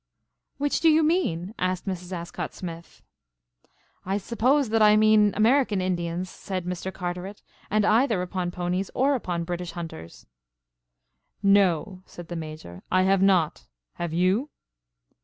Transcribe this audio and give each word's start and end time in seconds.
"Which 0.57 0.79
do 0.79 0.89
you 0.89 1.03
mean?" 1.03 1.53
asked 1.59 1.85
Mrs. 1.85 2.11
Ascott 2.11 2.55
Smith. 2.55 3.03
"I 4.03 4.17
suppose 4.17 4.69
that 4.69 4.81
I 4.81 4.97
mean 4.97 5.31
American 5.35 5.79
Indians," 5.79 6.27
said 6.27 6.65
Mr. 6.65 6.91
Carteret, 6.91 7.43
"and 7.69 7.85
either 7.85 8.23
upon 8.23 8.49
ponies 8.49 8.89
or 8.95 9.13
upon 9.13 9.43
British 9.43 9.73
Hunters." 9.73 10.25
"No," 11.43 12.01
said 12.07 12.29
the 12.29 12.35
Major, 12.35 12.81
"I 12.91 13.03
have 13.03 13.21
not. 13.21 13.67
Have 13.93 14.11
you?" 14.11 14.49